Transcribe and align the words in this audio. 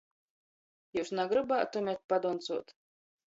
Jius 0.97 1.11
nagrybātumet 1.19 2.03
padoncuot? 2.13 2.75